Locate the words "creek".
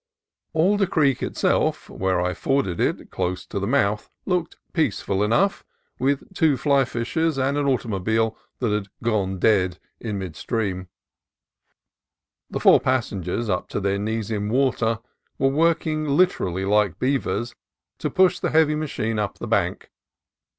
0.87-1.21